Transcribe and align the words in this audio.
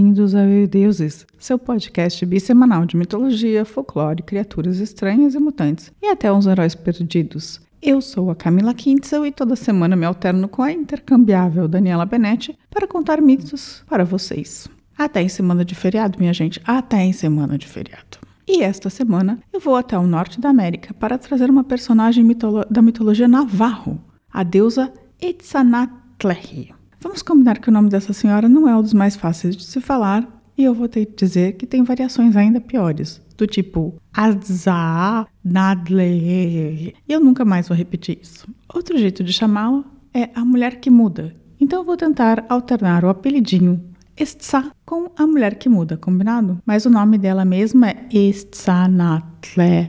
Bem-vindos 0.00 0.34
ao 0.34 0.46
Eu 0.46 0.66
Deuses, 0.66 1.26
seu 1.38 1.58
podcast 1.58 2.24
bissemanal 2.24 2.86
de 2.86 2.96
mitologia, 2.96 3.66
folclore, 3.66 4.22
criaturas 4.22 4.78
estranhas 4.78 5.34
e 5.34 5.38
mutantes, 5.38 5.92
e 6.00 6.06
até 6.06 6.32
uns 6.32 6.46
heróis 6.46 6.74
perdidos. 6.74 7.60
Eu 7.82 8.00
sou 8.00 8.30
a 8.30 8.34
Camila 8.34 8.72
Kintzel 8.72 9.26
e 9.26 9.30
toda 9.30 9.54
semana 9.54 9.94
me 9.94 10.06
alterno 10.06 10.48
com 10.48 10.62
a 10.62 10.72
intercambiável 10.72 11.68
Daniela 11.68 12.06
Benetti 12.06 12.58
para 12.70 12.88
contar 12.88 13.20
mitos 13.20 13.84
para 13.86 14.02
vocês. 14.02 14.66
Até 14.96 15.20
em 15.20 15.28
semana 15.28 15.66
de 15.66 15.74
feriado, 15.74 16.18
minha 16.18 16.32
gente, 16.32 16.62
até 16.64 17.02
em 17.02 17.12
semana 17.12 17.58
de 17.58 17.68
feriado. 17.68 18.16
E 18.48 18.62
esta 18.62 18.88
semana 18.88 19.38
eu 19.52 19.60
vou 19.60 19.76
até 19.76 19.98
o 19.98 20.06
norte 20.06 20.40
da 20.40 20.48
América 20.48 20.94
para 20.94 21.18
trazer 21.18 21.50
uma 21.50 21.62
personagem 21.62 22.24
mitolo 22.24 22.64
da 22.70 22.80
mitologia 22.80 23.28
navarro, 23.28 24.00
a 24.32 24.42
deusa 24.42 24.90
Etzanatlehi. 25.20 26.79
Vamos 27.00 27.22
combinar 27.22 27.58
que 27.58 27.68
o 27.68 27.72
nome 27.72 27.88
dessa 27.88 28.12
senhora 28.12 28.48
não 28.48 28.68
é 28.68 28.76
um 28.76 28.82
dos 28.82 28.92
mais 28.92 29.16
fáceis 29.16 29.56
de 29.56 29.64
se 29.64 29.80
falar 29.80 30.28
e 30.56 30.64
eu 30.64 30.74
vou 30.74 30.86
ter 30.86 31.06
que 31.06 31.24
dizer 31.24 31.54
que 31.54 31.66
tem 31.66 31.82
variações 31.82 32.36
ainda 32.36 32.60
piores, 32.60 33.22
do 33.38 33.46
tipo 33.46 33.94
Azaa 34.12 35.26
Nadle. 35.42 36.94
Eu 37.08 37.20
nunca 37.20 37.44
mais 37.44 37.68
vou 37.68 37.76
repetir 37.76 38.18
isso. 38.20 38.46
Outro 38.74 38.98
jeito 38.98 39.24
de 39.24 39.32
chamá-la 39.32 39.82
é 40.12 40.28
a 40.34 40.44
mulher 40.44 40.78
que 40.78 40.90
muda. 40.90 41.32
Então 41.58 41.80
eu 41.80 41.84
vou 41.84 41.96
tentar 41.96 42.44
alternar 42.48 43.04
o 43.04 43.08
apelidinho 43.08 43.82
Estsa 44.14 44.70
com 44.84 45.10
a 45.16 45.26
mulher 45.26 45.54
que 45.54 45.66
muda, 45.66 45.96
combinado? 45.96 46.60
Mas 46.66 46.84
o 46.84 46.90
nome 46.90 47.16
dela 47.16 47.42
mesma 47.46 47.88
é 47.88 47.96
Estsanatlehi. 48.12 49.88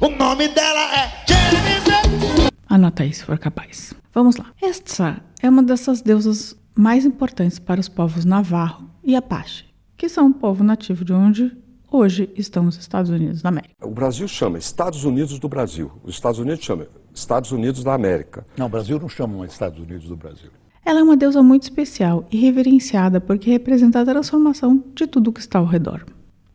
O 0.00 0.08
nome 0.08 0.48
dela 0.48 0.80
é 0.96 1.12
Jennifer. 1.28 2.50
Anota 2.68 3.02
aí 3.02 3.12
se 3.12 3.22
for 3.22 3.38
capaz. 3.38 3.92
Vamos 4.14 4.36
lá. 4.36 4.46
Estsa 4.62 5.20
é 5.44 5.50
uma 5.50 5.62
dessas 5.62 6.00
deusas 6.00 6.58
mais 6.74 7.04
importantes 7.04 7.58
para 7.58 7.78
os 7.78 7.86
povos 7.86 8.24
Navarro 8.24 8.88
e 9.04 9.14
Apache, 9.14 9.66
que 9.94 10.08
são 10.08 10.30
o 10.30 10.32
povo 10.32 10.64
nativo 10.64 11.04
de 11.04 11.12
onde 11.12 11.54
hoje 11.92 12.30
estão 12.34 12.66
os 12.66 12.78
Estados 12.78 13.10
Unidos 13.10 13.42
da 13.42 13.50
América. 13.50 13.74
O 13.86 13.90
Brasil 13.90 14.26
chama 14.26 14.56
Estados 14.56 15.04
Unidos 15.04 15.38
do 15.38 15.46
Brasil. 15.46 15.92
Os 16.02 16.14
Estados 16.14 16.40
Unidos 16.40 16.64
chamam 16.64 16.86
Estados 17.14 17.52
Unidos 17.52 17.84
da 17.84 17.92
América. 17.92 18.46
Não, 18.56 18.64
o 18.64 18.68
Brasil 18.70 18.98
não 18.98 19.06
chama 19.06 19.44
Estados 19.44 19.78
Unidos 19.78 20.08
do 20.08 20.16
Brasil. 20.16 20.50
Ela 20.82 21.00
é 21.00 21.02
uma 21.02 21.16
deusa 21.16 21.42
muito 21.42 21.64
especial 21.64 22.24
e 22.32 22.38
reverenciada 22.38 23.20
porque 23.20 23.50
representa 23.50 24.00
a 24.00 24.04
transformação 24.06 24.82
de 24.94 25.06
tudo 25.06 25.30
que 25.30 25.40
está 25.40 25.58
ao 25.58 25.66
redor. 25.66 26.06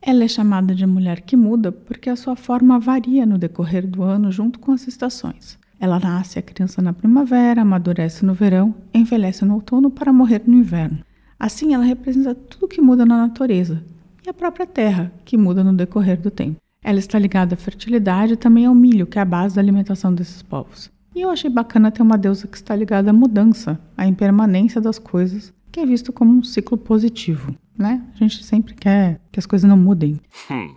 Ela 0.01 0.23
é 0.23 0.27
chamada 0.27 0.73
de 0.73 0.87
mulher 0.87 1.21
que 1.21 1.37
muda 1.37 1.71
porque 1.71 2.09
a 2.09 2.15
sua 2.15 2.35
forma 2.35 2.79
varia 2.79 3.23
no 3.23 3.37
decorrer 3.37 3.85
do 3.85 4.01
ano 4.01 4.31
junto 4.31 4.57
com 4.57 4.71
as 4.71 4.87
estações. 4.87 5.58
Ela 5.80 5.99
nasce 5.99 6.38
a 6.38 6.41
criança 6.41 6.81
na 6.81 6.91
primavera, 6.91 7.61
amadurece 7.61 8.25
no 8.25 8.33
verão, 8.33 8.75
envelhece 8.94 9.45
no 9.45 9.55
outono 9.55 9.89
para 9.89 10.11
morrer 10.11 10.41
no 10.45 10.55
inverno. 10.55 10.99
Assim, 11.39 11.73
ela 11.73 11.85
representa 11.85 12.35
tudo 12.35 12.67
que 12.67 12.81
muda 12.81 13.05
na 13.05 13.17
natureza 13.17 13.81
e 14.25 14.30
a 14.30 14.33
própria 14.33 14.67
terra, 14.67 15.11
que 15.23 15.38
muda 15.38 15.63
no 15.63 15.73
decorrer 15.73 16.19
do 16.19 16.30
tempo. 16.30 16.59
Ela 16.83 17.00
está 17.00 17.17
ligada 17.17 17.53
à 17.53 17.57
fertilidade 17.57 18.33
e 18.33 18.38
também 18.38 18.66
ao 18.66 18.75
milho, 18.75 19.07
que 19.07 19.17
é 19.17 19.22
a 19.22 19.25
base 19.25 19.55
da 19.55 19.61
alimentação 19.61 20.13
desses 20.13 20.41
povos. 20.41 20.91
E 21.16 21.22
eu 21.22 21.30
achei 21.30 21.50
bacana 21.50 21.91
ter 21.91 22.02
uma 22.02 22.17
deusa 22.17 22.47
que 22.47 22.57
está 22.57 22.75
ligada 22.75 23.09
à 23.09 23.13
mudança, 23.13 23.80
à 23.97 24.05
impermanência 24.05 24.80
das 24.80 25.00
coisas, 25.00 25.53
que 25.72 25.80
é 25.80 25.85
visto 25.85 26.13
como 26.13 26.31
um 26.31 26.44
ciclo 26.44 26.77
positivo, 26.77 27.55
né? 27.77 28.02
A 28.13 28.17
gente 28.17 28.44
sempre 28.44 28.73
quer 28.73 29.19
que 29.31 29.39
as 29.39 29.45
coisas 29.45 29.69
não 29.69 29.77
mudem. 29.77 30.19
Hum. 30.50 30.75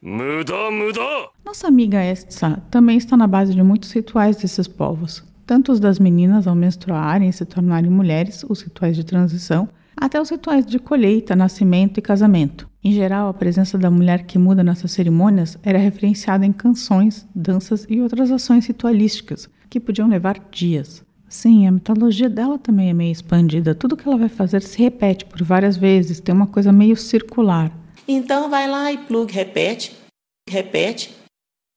Muda, 0.00 0.70
muda. 0.70 1.28
Nossa 1.44 1.66
amiga 1.66 2.04
Estsa 2.04 2.62
também 2.70 2.96
está 2.96 3.16
na 3.16 3.26
base 3.26 3.52
de 3.52 3.60
muitos 3.64 3.90
rituais 3.90 4.36
desses 4.36 4.68
povos, 4.68 5.24
tanto 5.44 5.72
os 5.72 5.80
das 5.80 5.98
meninas 5.98 6.46
ao 6.46 6.54
menstruarem 6.54 7.28
e 7.28 7.32
se 7.32 7.44
tornarem 7.44 7.90
mulheres, 7.90 8.44
os 8.48 8.62
rituais 8.62 8.94
de 8.94 9.04
transição, 9.04 9.68
até 9.96 10.20
os 10.20 10.30
rituais 10.30 10.64
de 10.64 10.78
colheita, 10.78 11.34
nascimento 11.34 11.98
e 11.98 12.02
casamento. 12.02 12.68
Em 12.84 12.92
geral, 12.92 13.28
a 13.28 13.34
presença 13.34 13.76
da 13.76 13.90
mulher 13.90 14.22
que 14.22 14.38
muda 14.38 14.62
nessas 14.62 14.92
cerimônias 14.92 15.58
era 15.64 15.78
referenciada 15.78 16.46
em 16.46 16.52
canções, 16.52 17.26
danças 17.34 17.84
e 17.90 18.00
outras 18.00 18.30
ações 18.30 18.68
ritualísticas, 18.68 19.50
que 19.68 19.80
podiam 19.80 20.06
levar 20.06 20.38
dias. 20.48 21.04
Sim, 21.28 21.66
a 21.66 21.72
mitologia 21.72 22.30
dela 22.30 22.56
também 22.56 22.88
é 22.88 22.94
meio 22.94 23.10
expandida. 23.10 23.74
Tudo 23.74 23.96
que 23.96 24.06
ela 24.06 24.16
vai 24.16 24.28
fazer 24.28 24.62
se 24.62 24.80
repete 24.80 25.24
por 25.24 25.42
várias 25.42 25.76
vezes, 25.76 26.20
tem 26.20 26.32
uma 26.32 26.46
coisa 26.46 26.70
meio 26.70 26.96
circular. 26.96 27.72
Então 28.10 28.48
vai 28.48 28.66
lá 28.66 28.90
e 28.90 28.96
plug, 28.96 29.30
repete, 29.30 29.94
repete, 30.48 31.14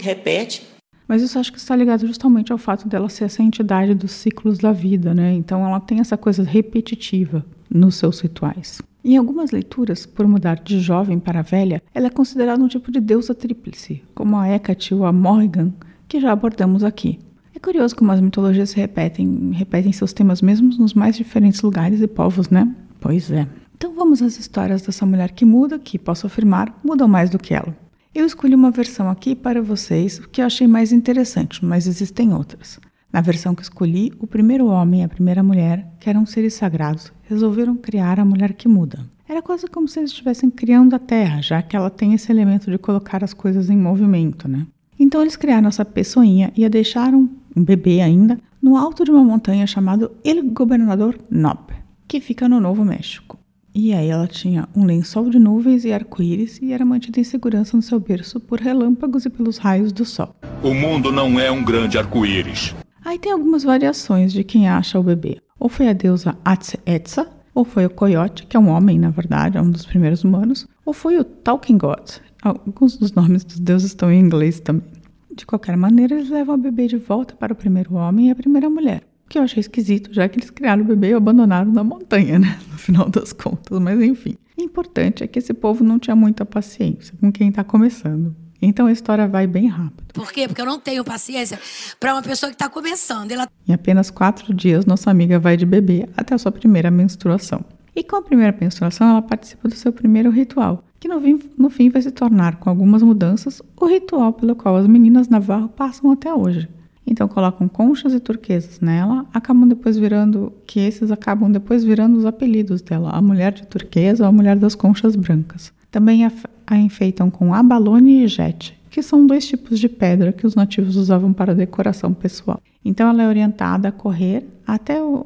repete. 0.01 0.65
Mas 1.05 1.21
isso 1.21 1.37
acho 1.37 1.51
que 1.51 1.57
está 1.57 1.75
ligado 1.75 2.07
justamente 2.07 2.53
ao 2.53 2.57
fato 2.57 2.87
dela 2.87 3.09
ser 3.09 3.25
essa 3.25 3.43
entidade 3.43 3.93
dos 3.93 4.11
ciclos 4.11 4.57
da 4.57 4.71
vida, 4.71 5.13
né? 5.13 5.33
Então 5.33 5.67
ela 5.67 5.81
tem 5.81 5.99
essa 5.99 6.15
coisa 6.15 6.41
repetitiva 6.41 7.45
nos 7.69 7.95
seus 7.95 8.21
rituais. 8.21 8.81
Em 9.03 9.17
algumas 9.17 9.51
leituras, 9.51 10.05
por 10.05 10.25
mudar 10.25 10.61
de 10.61 10.79
jovem 10.79 11.19
para 11.19 11.41
velha, 11.41 11.83
ela 11.93 12.07
é 12.07 12.09
considerada 12.09 12.63
um 12.63 12.67
tipo 12.69 12.89
de 12.93 13.01
deusa 13.01 13.35
tríplice, 13.35 14.01
como 14.15 14.37
a 14.37 14.47
Hecate 14.47 14.93
ou 14.93 15.05
a 15.05 15.11
Morrigan, 15.11 15.73
que 16.07 16.21
já 16.21 16.31
abordamos 16.31 16.81
aqui. 16.81 17.19
É 17.53 17.59
curioso 17.59 17.93
como 17.93 18.09
as 18.09 18.21
mitologias 18.21 18.69
se 18.69 18.77
repetem, 18.77 19.51
repetem 19.51 19.91
seus 19.91 20.13
temas 20.13 20.41
mesmo 20.41 20.69
nos 20.77 20.93
mais 20.93 21.17
diferentes 21.17 21.61
lugares 21.61 21.99
e 21.99 22.07
povos, 22.07 22.49
né? 22.49 22.73
Pois 23.01 23.29
é. 23.29 23.47
Então 23.81 23.95
vamos 23.95 24.21
às 24.21 24.37
histórias 24.37 24.83
dessa 24.83 25.07
mulher 25.07 25.31
que 25.31 25.43
muda, 25.43 25.79
que 25.79 25.97
posso 25.97 26.27
afirmar, 26.27 26.79
mudam 26.83 27.07
mais 27.07 27.31
do 27.31 27.39
que 27.39 27.51
ela. 27.51 27.75
Eu 28.13 28.27
escolhi 28.27 28.53
uma 28.53 28.69
versão 28.69 29.09
aqui 29.09 29.33
para 29.35 29.59
vocês 29.59 30.19
que 30.19 30.39
eu 30.39 30.45
achei 30.45 30.67
mais 30.67 30.91
interessante, 30.91 31.65
mas 31.65 31.87
existem 31.87 32.31
outras. 32.31 32.79
Na 33.11 33.21
versão 33.21 33.55
que 33.55 33.63
escolhi, 33.63 34.13
o 34.19 34.27
primeiro 34.27 34.67
homem 34.67 35.01
e 35.01 35.03
a 35.03 35.09
primeira 35.09 35.41
mulher, 35.41 35.91
que 35.99 36.07
eram 36.07 36.27
seres 36.27 36.53
sagrados, 36.53 37.11
resolveram 37.23 37.75
criar 37.75 38.19
a 38.19 38.23
mulher 38.23 38.53
que 38.53 38.67
muda. 38.67 38.99
Era 39.27 39.41
quase 39.41 39.65
como 39.65 39.87
se 39.87 39.97
eles 39.97 40.11
estivessem 40.11 40.51
criando 40.51 40.95
a 40.95 40.99
Terra, 40.99 41.41
já 41.41 41.59
que 41.63 41.75
ela 41.75 41.89
tem 41.89 42.13
esse 42.13 42.31
elemento 42.31 42.69
de 42.69 42.77
colocar 42.77 43.23
as 43.23 43.33
coisas 43.33 43.67
em 43.67 43.77
movimento, 43.77 44.47
né? 44.47 44.67
Então 44.99 45.23
eles 45.23 45.35
criaram 45.35 45.69
essa 45.69 45.83
pessoinha 45.83 46.53
e 46.55 46.63
a 46.63 46.69
deixaram, 46.69 47.27
um 47.57 47.63
bebê 47.63 47.99
ainda, 47.99 48.37
no 48.61 48.77
alto 48.77 49.03
de 49.03 49.09
uma 49.09 49.23
montanha 49.23 49.65
chamado 49.65 50.11
El 50.23 50.43
Governador 50.51 51.17
Nob, 51.31 51.73
que 52.07 52.21
fica 52.21 52.47
no 52.47 52.59
Novo 52.59 52.85
México. 52.85 53.40
E 53.73 53.93
aí 53.93 54.09
ela 54.09 54.27
tinha 54.27 54.67
um 54.75 54.85
lençol 54.85 55.29
de 55.29 55.39
nuvens 55.39 55.85
e 55.85 55.93
arco-íris 55.93 56.59
e 56.61 56.73
era 56.73 56.83
mantida 56.83 57.21
em 57.21 57.23
segurança 57.23 57.77
no 57.77 57.81
seu 57.81 57.99
berço 58.01 58.37
por 58.39 58.59
relâmpagos 58.59 59.25
e 59.25 59.29
pelos 59.29 59.57
raios 59.57 59.93
do 59.93 60.03
sol. 60.03 60.35
O 60.61 60.73
mundo 60.73 61.09
não 61.09 61.39
é 61.39 61.49
um 61.49 61.63
grande 61.63 61.97
arco-íris. 61.97 62.75
Aí 63.03 63.17
tem 63.17 63.31
algumas 63.31 63.63
variações 63.63 64.33
de 64.33 64.43
quem 64.43 64.67
acha 64.67 64.99
o 64.99 65.03
bebê. 65.03 65.37
Ou 65.57 65.69
foi 65.69 65.87
a 65.87 65.93
deusa 65.93 66.37
Atsetsa, 66.43 67.29
ou 67.55 67.63
foi 67.63 67.85
o 67.85 67.89
Coyote, 67.89 68.45
que 68.45 68.57
é 68.57 68.59
um 68.59 68.69
homem, 68.69 68.99
na 68.99 69.09
verdade, 69.09 69.57
é 69.57 69.61
um 69.61 69.71
dos 69.71 69.85
primeiros 69.85 70.23
humanos, 70.23 70.67
ou 70.85 70.93
foi 70.93 71.17
o 71.17 71.23
Talking 71.23 71.77
God. 71.77 72.17
Alguns 72.43 72.97
dos 72.97 73.13
nomes 73.13 73.43
dos 73.43 73.59
deuses 73.59 73.91
estão 73.91 74.11
em 74.11 74.19
inglês 74.19 74.59
também. 74.59 74.91
De 75.33 75.45
qualquer 75.45 75.77
maneira, 75.77 76.15
eles 76.15 76.29
levam 76.29 76.55
o 76.55 76.57
bebê 76.57 76.87
de 76.87 76.97
volta 76.97 77.35
para 77.35 77.53
o 77.53 77.55
primeiro 77.55 77.93
homem 77.93 78.27
e 78.27 78.31
a 78.31 78.35
primeira 78.35 78.69
mulher 78.69 79.03
que 79.31 79.37
eu 79.37 79.43
achei 79.43 79.61
esquisito, 79.61 80.13
já 80.13 80.27
que 80.27 80.37
eles 80.37 80.49
criaram 80.49 80.83
o 80.83 80.85
bebê 80.85 81.11
e 81.11 81.13
o 81.13 81.17
abandonaram 81.17 81.71
na 81.71 81.85
montanha, 81.85 82.37
né? 82.37 82.59
No 82.69 82.77
final 82.77 83.09
das 83.09 83.31
contas, 83.31 83.79
mas 83.79 83.99
enfim. 84.01 84.35
O 84.57 84.61
importante 84.61 85.23
é 85.23 85.27
que 85.27 85.39
esse 85.39 85.53
povo 85.53 85.85
não 85.85 85.97
tinha 85.97 86.15
muita 86.15 86.45
paciência 86.45 87.13
com 87.17 87.31
quem 87.31 87.47
está 87.47 87.63
começando. 87.63 88.35
Então 88.61 88.87
a 88.87 88.91
história 88.91 89.25
vai 89.29 89.47
bem 89.47 89.67
rápido. 89.67 90.13
Por 90.13 90.33
quê? 90.33 90.47
Porque 90.47 90.61
eu 90.61 90.65
não 90.65 90.77
tenho 90.77 91.03
paciência 91.05 91.57
para 91.97 92.13
uma 92.13 92.21
pessoa 92.21 92.49
que 92.49 92.55
está 92.55 92.67
começando. 92.67 93.31
Ela... 93.31 93.47
Em 93.65 93.73
apenas 93.73 94.11
quatro 94.11 94.53
dias, 94.53 94.85
nossa 94.85 95.09
amiga 95.09 95.39
vai 95.39 95.55
de 95.55 95.65
bebê 95.65 96.09
até 96.17 96.35
a 96.35 96.37
sua 96.37 96.51
primeira 96.51 96.91
menstruação. 96.91 97.63
E 97.95 98.03
com 98.03 98.17
a 98.17 98.21
primeira 98.21 98.55
menstruação, 98.59 99.11
ela 99.11 99.21
participa 99.21 99.69
do 99.69 99.75
seu 99.75 99.93
primeiro 99.93 100.29
ritual, 100.29 100.83
que 100.99 101.07
no 101.07 101.21
fim, 101.21 101.39
no 101.57 101.69
fim 101.69 101.89
vai 101.89 102.01
se 102.01 102.11
tornar, 102.11 102.57
com 102.57 102.69
algumas 102.69 103.01
mudanças, 103.01 103.61
o 103.79 103.85
ritual 103.85 104.33
pelo 104.33 104.55
qual 104.55 104.75
as 104.75 104.87
meninas 104.87 105.29
Navarro 105.29 105.69
passam 105.69 106.11
até 106.11 106.33
hoje. 106.33 106.69
Então 107.05 107.27
colocam 107.27 107.67
conchas 107.67 108.13
e 108.13 108.19
turquesas 108.19 108.79
nela, 108.79 109.25
acabam 109.33 109.67
depois 109.67 109.97
virando 109.97 110.53
que 110.65 110.79
esses 110.79 111.11
acabam 111.11 111.51
depois 111.51 111.83
virando 111.83 112.17
os 112.17 112.25
apelidos 112.25 112.81
dela, 112.81 113.09
a 113.11 113.21
mulher 113.21 113.51
de 113.51 113.65
turquesa 113.65 114.23
ou 114.23 114.29
a 114.29 114.31
mulher 114.31 114.55
das 114.55 114.75
conchas 114.75 115.15
brancas. 115.15 115.73
Também 115.89 116.25
a, 116.25 116.31
a 116.65 116.77
enfeitam 116.77 117.29
com 117.29 117.53
abalone 117.53 118.23
e 118.23 118.27
jete, 118.27 118.79
que 118.89 119.01
são 119.01 119.25
dois 119.25 119.47
tipos 119.47 119.79
de 119.79 119.89
pedra 119.89 120.31
que 120.31 120.45
os 120.45 120.55
nativos 120.55 120.95
usavam 120.95 121.33
para 121.33 121.55
decoração 121.55 122.13
pessoal. 122.13 122.61
Então 122.83 123.09
ela 123.09 123.23
é 123.23 123.27
orientada 123.27 123.89
a 123.89 123.91
correr 123.91 124.45
até 124.65 125.01
o, 125.01 125.25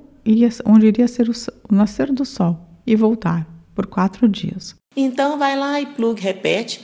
onde 0.66 0.88
iria 0.88 1.08
ser 1.08 1.30
o, 1.30 1.34
o 1.70 1.76
nascer 1.76 2.12
do 2.12 2.26
sol 2.26 2.60
e 2.86 2.96
voltar 2.96 3.48
por 3.74 3.86
quatro 3.86 4.28
dias. 4.28 4.76
Então 4.96 5.38
vai 5.38 5.58
lá 5.58 5.80
e 5.82 5.86
plug, 5.86 6.20
repete, 6.22 6.82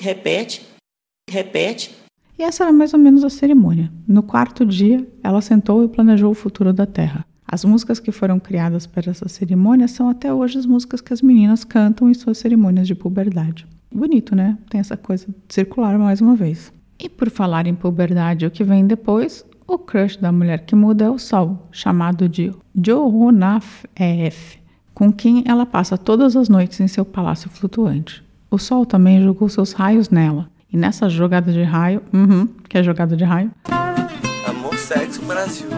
repete, 0.00 0.62
repete, 1.28 1.94
e 2.38 2.42
essa 2.42 2.64
era 2.64 2.72
mais 2.72 2.94
ou 2.94 3.00
menos 3.00 3.24
a 3.24 3.28
cerimônia. 3.28 3.90
No 4.06 4.22
quarto 4.22 4.64
dia, 4.64 5.06
ela 5.22 5.40
sentou 5.40 5.82
e 5.82 5.88
planejou 5.88 6.30
o 6.30 6.34
futuro 6.34 6.72
da 6.72 6.86
Terra. 6.86 7.26
As 7.50 7.64
músicas 7.64 7.98
que 7.98 8.12
foram 8.12 8.38
criadas 8.38 8.86
para 8.86 9.10
essa 9.10 9.28
cerimônia 9.28 9.88
são 9.88 10.08
até 10.08 10.32
hoje 10.32 10.58
as 10.58 10.66
músicas 10.66 11.00
que 11.00 11.12
as 11.12 11.22
meninas 11.22 11.64
cantam 11.64 12.10
em 12.10 12.14
suas 12.14 12.38
cerimônias 12.38 12.86
de 12.86 12.94
puberdade. 12.94 13.66
Bonito, 13.92 14.36
né? 14.36 14.56
Tem 14.68 14.80
essa 14.80 14.96
coisa 14.96 15.26
circular 15.48 15.98
mais 15.98 16.20
uma 16.20 16.36
vez. 16.36 16.70
E 16.98 17.08
por 17.08 17.30
falar 17.30 17.66
em 17.66 17.74
puberdade, 17.74 18.44
o 18.44 18.50
que 18.50 18.62
vem 18.62 18.86
depois, 18.86 19.44
o 19.66 19.78
crush 19.78 20.16
da 20.16 20.30
mulher 20.30 20.66
que 20.66 20.76
muda 20.76 21.06
é 21.06 21.10
o 21.10 21.18
Sol, 21.18 21.68
chamado 21.72 22.28
de 22.28 22.52
Johonaf 22.74 23.84
Ef, 23.98 24.58
com 24.94 25.12
quem 25.12 25.42
ela 25.46 25.64
passa 25.64 25.96
todas 25.96 26.36
as 26.36 26.48
noites 26.48 26.80
em 26.80 26.88
seu 26.88 27.04
palácio 27.04 27.48
flutuante. 27.48 28.22
O 28.50 28.58
sol 28.58 28.86
também 28.86 29.22
jogou 29.22 29.48
seus 29.48 29.72
raios 29.72 30.08
nela. 30.08 30.50
E 30.72 30.76
nessa 30.76 31.08
jogada 31.08 31.52
de 31.52 31.62
raio, 31.62 32.02
uhum, 32.12 32.46
que 32.68 32.76
é 32.76 32.82
jogada 32.82 33.16
de 33.16 33.24
raio, 33.24 33.50
Amor, 34.46 34.74
sexo, 34.76 35.22
Brasil. 35.24 35.68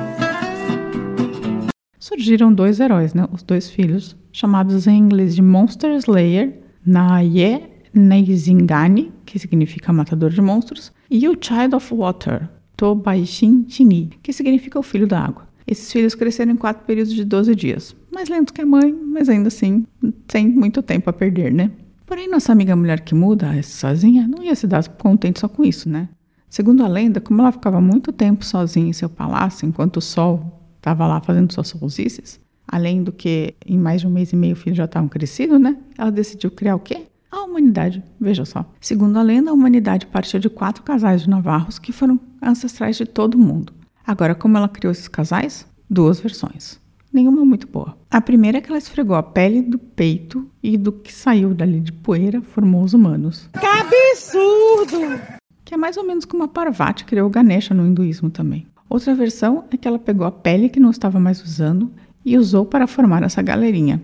surgiram 1.98 2.52
dois 2.52 2.80
heróis, 2.80 3.14
né? 3.14 3.26
os 3.32 3.42
dois 3.42 3.70
filhos, 3.70 4.16
chamados 4.32 4.86
em 4.86 4.98
inglês 4.98 5.34
de 5.34 5.42
Monster 5.42 5.92
Slayer, 5.96 6.58
Naye 6.84 7.62
Neizingani, 7.92 9.12
que 9.24 9.38
significa 9.38 9.92
matador 9.92 10.30
de 10.30 10.40
monstros, 10.40 10.92
e 11.10 11.28
o 11.28 11.36
Child 11.40 11.74
of 11.74 11.94
Water, 11.94 12.48
Tobaishin 12.76 13.66
Chini, 13.68 14.10
que 14.22 14.32
significa 14.32 14.78
o 14.78 14.82
filho 14.82 15.06
da 15.06 15.20
água. 15.20 15.48
Esses 15.66 15.92
filhos 15.92 16.14
cresceram 16.14 16.52
em 16.52 16.56
quatro 16.56 16.84
períodos 16.84 17.12
de 17.12 17.24
12 17.24 17.54
dias. 17.54 17.94
Mais 18.12 18.28
lento 18.28 18.52
que 18.52 18.60
a 18.60 18.66
mãe, 18.66 18.92
mas 18.92 19.28
ainda 19.28 19.48
assim, 19.48 19.86
sem 20.28 20.48
muito 20.48 20.82
tempo 20.82 21.08
a 21.10 21.12
perder, 21.12 21.52
né? 21.52 21.70
Porém, 22.10 22.28
nossa 22.28 22.50
amiga 22.50 22.74
mulher 22.74 23.02
que 23.02 23.14
muda, 23.14 23.62
sozinha, 23.62 24.26
não 24.26 24.42
ia 24.42 24.56
se 24.56 24.66
dar 24.66 24.84
contente 24.88 25.38
só 25.38 25.46
com 25.46 25.62
isso, 25.62 25.88
né? 25.88 26.08
Segundo 26.48 26.82
a 26.82 26.88
lenda, 26.88 27.20
como 27.20 27.40
ela 27.40 27.52
ficava 27.52 27.80
muito 27.80 28.12
tempo 28.12 28.44
sozinha 28.44 28.88
em 28.88 28.92
seu 28.92 29.08
palácio, 29.08 29.64
enquanto 29.64 29.98
o 29.98 30.00
sol 30.00 30.60
estava 30.76 31.06
lá 31.06 31.20
fazendo 31.20 31.52
suas 31.52 31.68
solstícios, 31.68 32.40
além 32.66 33.04
do 33.04 33.12
que 33.12 33.54
em 33.64 33.78
mais 33.78 34.00
de 34.00 34.08
um 34.08 34.10
mês 34.10 34.32
e 34.32 34.36
meio 34.36 34.54
o 34.54 34.56
filho 34.56 34.74
já 34.74 34.86
estavam 34.86 35.08
crescido, 35.08 35.56
né? 35.56 35.76
Ela 35.96 36.10
decidiu 36.10 36.50
criar 36.50 36.74
o 36.74 36.80
quê? 36.80 37.06
A 37.30 37.44
humanidade. 37.44 38.02
Veja 38.20 38.44
só. 38.44 38.68
Segundo 38.80 39.16
a 39.16 39.22
lenda, 39.22 39.52
a 39.52 39.54
humanidade 39.54 40.06
partiu 40.06 40.40
de 40.40 40.50
quatro 40.50 40.82
casais 40.82 41.22
de 41.22 41.30
navarros 41.30 41.78
que 41.78 41.92
foram 41.92 42.18
ancestrais 42.42 42.96
de 42.96 43.06
todo 43.06 43.38
mundo. 43.38 43.72
Agora, 44.04 44.34
como 44.34 44.56
ela 44.56 44.68
criou 44.68 44.90
esses 44.90 45.06
casais? 45.06 45.64
Duas 45.88 46.18
versões. 46.18 46.80
Nenhuma 47.12 47.44
muito 47.44 47.66
boa. 47.66 47.96
A 48.10 48.20
primeira 48.20 48.58
é 48.58 48.60
que 48.60 48.68
ela 48.68 48.78
esfregou 48.78 49.16
a 49.16 49.22
pele 49.22 49.62
do 49.62 49.78
peito 49.78 50.48
e 50.62 50.76
do 50.76 50.92
que 50.92 51.12
saiu 51.12 51.52
dali 51.52 51.80
de 51.80 51.92
poeira 51.92 52.40
formou 52.40 52.82
os 52.82 52.94
humanos. 52.94 53.48
Que 53.58 53.66
absurdo! 53.66 55.20
Que 55.64 55.74
é 55.74 55.76
mais 55.76 55.96
ou 55.96 56.04
menos 56.04 56.24
como 56.24 56.44
a 56.44 56.48
Parvati 56.48 57.04
criou 57.04 57.26
o 57.26 57.30
Ganesha 57.30 57.74
no 57.74 57.86
hinduísmo 57.86 58.30
também. 58.30 58.66
Outra 58.88 59.14
versão 59.14 59.64
é 59.70 59.76
que 59.76 59.86
ela 59.86 59.98
pegou 59.98 60.26
a 60.26 60.32
pele 60.32 60.68
que 60.68 60.80
não 60.80 60.90
estava 60.90 61.20
mais 61.20 61.42
usando 61.42 61.92
e 62.24 62.36
usou 62.36 62.64
para 62.64 62.86
formar 62.86 63.22
essa 63.22 63.42
galerinha. 63.42 64.02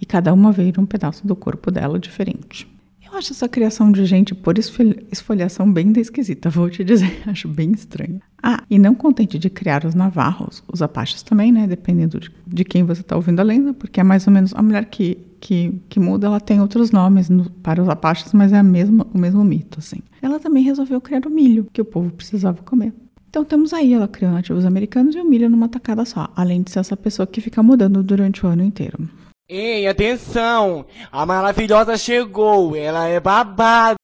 E 0.00 0.06
cada 0.06 0.32
uma 0.32 0.52
veio 0.52 0.72
um 0.78 0.86
pedaço 0.86 1.26
do 1.26 1.34
corpo 1.34 1.70
dela 1.70 1.98
diferente. 1.98 2.68
Eu 3.10 3.18
acho 3.18 3.32
essa 3.32 3.48
criação 3.48 3.90
de 3.90 4.04
gente 4.04 4.34
por 4.34 4.58
esfol- 4.58 4.94
esfoliação 5.10 5.70
bem 5.72 5.92
esquisita, 5.96 6.50
vou 6.50 6.68
te 6.68 6.84
dizer. 6.84 7.22
Acho 7.26 7.48
bem 7.48 7.72
estranho. 7.72 8.20
Ah, 8.42 8.62
e 8.70 8.78
não 8.78 8.94
contente 8.94 9.38
de 9.38 9.48
criar 9.50 9.84
os 9.84 9.94
navarros, 9.94 10.62
os 10.72 10.82
apaches 10.82 11.22
também, 11.22 11.50
né? 11.50 11.66
Dependendo 11.66 12.20
de, 12.20 12.30
de 12.46 12.64
quem 12.64 12.84
você 12.84 13.00
está 13.00 13.16
ouvindo 13.16 13.40
a 13.40 13.42
lenda, 13.42 13.72
porque 13.72 13.98
é 14.00 14.04
mais 14.04 14.26
ou 14.26 14.32
menos 14.32 14.52
a 14.54 14.62
mulher 14.62 14.84
que, 14.84 15.18
que, 15.40 15.80
que 15.88 15.98
muda, 15.98 16.26
ela 16.26 16.38
tem 16.38 16.60
outros 16.60 16.90
nomes 16.90 17.28
no- 17.28 17.50
para 17.50 17.82
os 17.82 17.88
apaches, 17.88 18.32
mas 18.32 18.52
é 18.52 18.58
a 18.58 18.62
mesma, 18.62 19.06
o 19.12 19.18
mesmo 19.18 19.42
mito, 19.42 19.78
assim. 19.78 20.00
Ela 20.22 20.38
também 20.38 20.62
resolveu 20.62 21.00
criar 21.00 21.26
o 21.26 21.30
milho, 21.30 21.66
que 21.72 21.80
o 21.80 21.84
povo 21.84 22.10
precisava 22.10 22.62
comer. 22.62 22.92
Então 23.30 23.44
temos 23.44 23.72
aí, 23.74 23.92
ela 23.92 24.08
criou 24.08 24.32
nativos 24.32 24.64
americanos 24.64 25.14
e 25.14 25.20
o 25.20 25.24
milho 25.28 25.50
numa 25.50 25.68
tacada 25.68 26.04
só, 26.04 26.30
além 26.36 26.62
de 26.62 26.70
ser 26.70 26.78
essa 26.78 26.96
pessoa 26.96 27.26
que 27.26 27.40
fica 27.40 27.62
mudando 27.62 28.02
durante 28.02 28.44
o 28.44 28.48
ano 28.48 28.62
inteiro. 28.62 29.08
Ei, 29.50 29.86
atenção! 29.86 30.84
A 31.10 31.24
maravilhosa 31.24 31.96
chegou! 31.96 32.76
Ela 32.76 33.06
é 33.06 33.18
babado! 33.18 33.96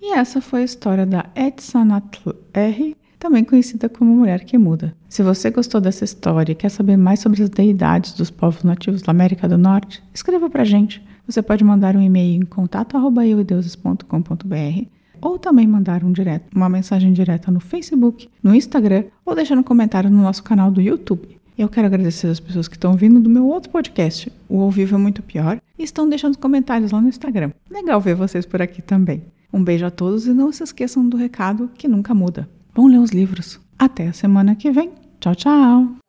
E 0.00 0.12
essa 0.12 0.40
foi 0.40 0.62
a 0.62 0.64
história 0.64 1.06
da 1.06 1.26
Etsanatl 1.36 2.30
R, 2.52 2.96
também 3.16 3.44
conhecida 3.44 3.88
como 3.88 4.12
Mulher 4.12 4.42
que 4.42 4.58
Muda. 4.58 4.96
Se 5.08 5.22
você 5.22 5.52
gostou 5.52 5.80
dessa 5.80 6.04
história 6.04 6.50
e 6.50 6.56
quer 6.56 6.68
saber 6.68 6.96
mais 6.96 7.20
sobre 7.20 7.40
as 7.40 7.48
deidades 7.48 8.12
dos 8.12 8.28
povos 8.28 8.64
nativos 8.64 9.00
da 9.00 9.12
América 9.12 9.48
do 9.48 9.56
Norte, 9.56 10.02
escreva 10.12 10.50
pra 10.50 10.64
gente. 10.64 11.00
Você 11.28 11.40
pode 11.42 11.62
mandar 11.62 11.94
um 11.94 12.02
e-mail 12.02 12.42
em 12.42 12.44
contato@euideuses.com.br 12.44 14.86
ou 15.20 15.38
também 15.38 15.68
mandar 15.68 16.02
um 16.02 16.10
direto, 16.10 16.48
uma 16.52 16.68
mensagem 16.68 17.12
direta 17.12 17.52
no 17.52 17.60
Facebook, 17.60 18.28
no 18.42 18.52
Instagram 18.52 19.04
ou 19.24 19.36
deixar 19.36 19.56
um 19.56 19.62
comentário 19.62 20.10
no 20.10 20.22
nosso 20.22 20.42
canal 20.42 20.72
do 20.72 20.80
YouTube. 20.80 21.37
Eu 21.58 21.68
quero 21.68 21.88
agradecer 21.88 22.28
as 22.28 22.38
pessoas 22.38 22.68
que 22.68 22.76
estão 22.76 22.94
vindo 22.94 23.18
do 23.18 23.28
meu 23.28 23.44
outro 23.44 23.68
podcast, 23.68 24.30
o 24.48 24.60
Ao 24.60 24.70
Vivo 24.70 24.94
é 24.94 24.98
Muito 24.98 25.24
Pior, 25.24 25.60
e 25.76 25.82
estão 25.82 26.08
deixando 26.08 26.38
comentários 26.38 26.92
lá 26.92 27.00
no 27.00 27.08
Instagram. 27.08 27.50
Legal 27.68 28.00
ver 28.00 28.14
vocês 28.14 28.46
por 28.46 28.62
aqui 28.62 28.80
também. 28.80 29.24
Um 29.52 29.64
beijo 29.64 29.84
a 29.84 29.90
todos 29.90 30.28
e 30.28 30.32
não 30.32 30.52
se 30.52 30.62
esqueçam 30.62 31.08
do 31.08 31.16
recado 31.16 31.68
que 31.74 31.88
nunca 31.88 32.14
muda. 32.14 32.48
Bom 32.72 32.86
ler 32.86 32.98
os 32.98 33.10
livros. 33.10 33.58
Até 33.76 34.06
a 34.06 34.12
semana 34.12 34.54
que 34.54 34.70
vem. 34.70 34.92
Tchau, 35.18 35.34
tchau! 35.34 36.07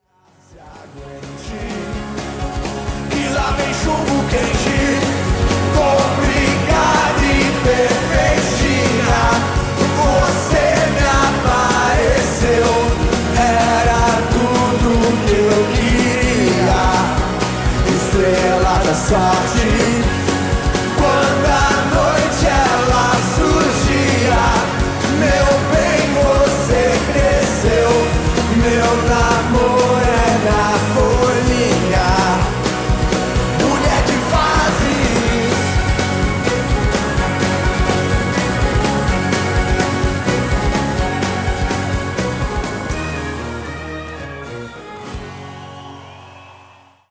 Talk. 19.10 19.59